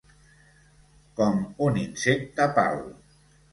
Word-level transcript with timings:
Com 1.19 1.37
un 1.67 1.79
insecte 1.83 2.51
pal. 2.59 2.85